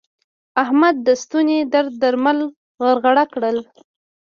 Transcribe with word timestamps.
احمد 0.63 0.95
د 1.07 1.09
ستوني 1.23 1.59
درد 1.73 1.93
درمل 2.01 2.39
غرغړه 2.83 3.23
کړل. 3.33 3.57